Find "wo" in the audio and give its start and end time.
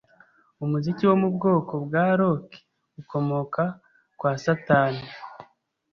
1.09-1.15